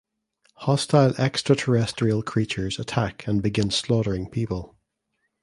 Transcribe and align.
Hostile 0.55 1.13
extraterrestrial 1.19 2.23
creatures 2.23 2.79
attack 2.79 3.27
and 3.27 3.39
begin 3.39 3.69
slaughtering 3.69 4.27
people. 4.31 4.75